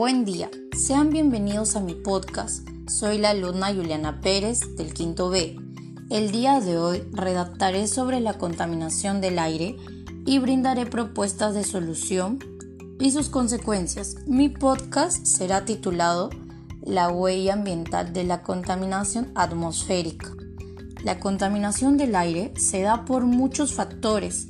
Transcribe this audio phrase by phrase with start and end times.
[0.00, 2.66] Buen día, sean bienvenidos a mi podcast.
[2.88, 5.58] Soy la alumna Juliana Pérez del quinto B.
[6.08, 9.76] El día de hoy redactaré sobre la contaminación del aire
[10.24, 12.38] y brindaré propuestas de solución
[12.98, 14.16] y sus consecuencias.
[14.26, 16.30] Mi podcast será titulado
[16.80, 20.32] La huella ambiental de la contaminación atmosférica.
[21.04, 24.48] La contaminación del aire se da por muchos factores,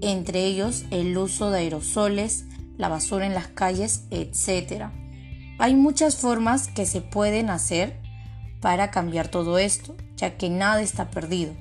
[0.00, 2.47] entre ellos el uso de aerosoles,
[2.78, 4.84] la basura en las calles, etc.
[5.58, 8.00] Hay muchas formas que se pueden hacer
[8.60, 11.54] para cambiar todo esto, ya que nada está perdido.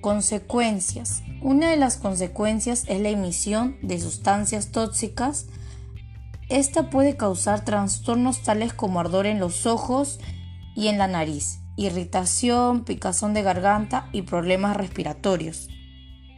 [0.00, 1.22] Consecuencias.
[1.42, 5.46] Una de las consecuencias es la emisión de sustancias tóxicas.
[6.48, 10.18] Esta puede causar trastornos tales como ardor en los ojos
[10.74, 15.68] y en la nariz, irritación, picazón de garganta y problemas respiratorios.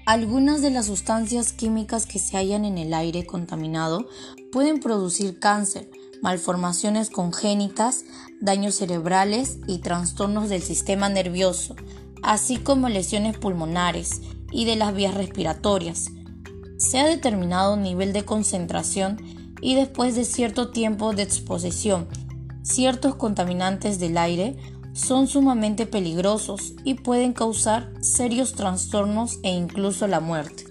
[0.08, 4.08] Algunas de las sustancias químicas que se hallan en el aire contaminado
[4.50, 5.90] pueden producir cáncer,
[6.22, 8.06] malformaciones congénitas,
[8.40, 11.76] daños cerebrales y trastornos del sistema nervioso,
[12.22, 16.06] así como lesiones pulmonares y de las vías respiratorias.
[16.78, 19.18] Se ha determinado un nivel de concentración
[19.60, 22.08] y después de cierto tiempo de exposición,
[22.62, 24.56] ciertos contaminantes del aire
[24.98, 30.64] son sumamente peligrosos y pueden causar serios trastornos e incluso la muerte.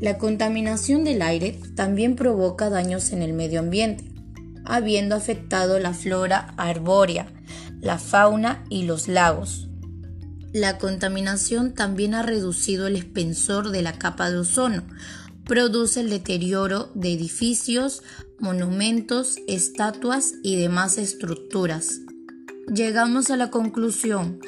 [0.00, 4.10] La contaminación del aire también provoca daños en el medio ambiente,
[4.64, 7.26] habiendo afectado la flora arbórea,
[7.80, 9.68] la fauna y los lagos.
[10.54, 14.84] La contaminación también ha reducido el espesor de la capa de ozono,
[15.44, 18.02] produce el deterioro de edificios,
[18.38, 22.00] monumentos, estatuas y demás estructuras
[22.72, 24.38] llegamos a la conclusión,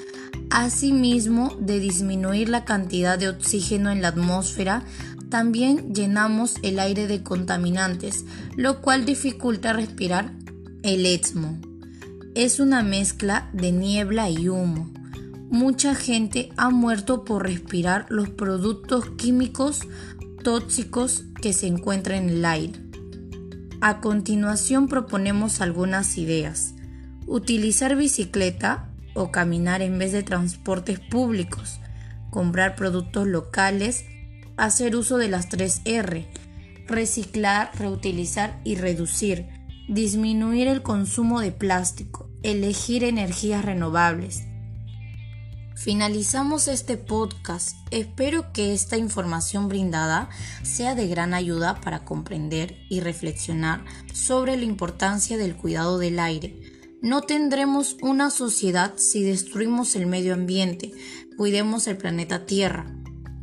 [0.51, 4.84] asimismo, de disminuir la cantidad de oxígeno en la atmósfera,
[5.29, 8.25] también llenamos el aire de contaminantes,
[8.56, 10.33] lo cual dificulta respirar
[10.83, 11.59] el etmo.
[12.34, 14.91] Es una mezcla de niebla y humo.
[15.51, 19.80] Mucha gente ha muerto por respirar los productos químicos
[20.42, 22.80] tóxicos que se encuentran en el aire.
[23.80, 26.75] A continuación proponemos algunas ideas
[27.27, 31.80] utilizar bicicleta o caminar en vez de transportes públicos,
[32.30, 34.05] comprar productos locales,
[34.56, 36.28] hacer uso de las 3 R,
[36.86, 39.46] reciclar, reutilizar y reducir,
[39.88, 44.44] disminuir el consumo de plástico, elegir energías renovables.
[45.74, 47.77] Finalizamos este podcast.
[47.90, 50.28] Espero que esta información brindada
[50.62, 56.71] sea de gran ayuda para comprender y reflexionar sobre la importancia del cuidado del aire
[57.02, 60.92] no tendremos una sociedad si destruimos el medio ambiente.
[61.36, 62.86] Cuidemos el planeta Tierra.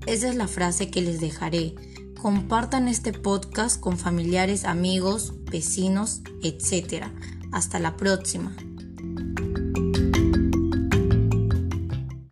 [0.05, 1.75] Esa es la frase que les dejaré.
[2.21, 7.07] Compartan este podcast con familiares, amigos, vecinos, etc.
[7.51, 8.55] Hasta la próxima.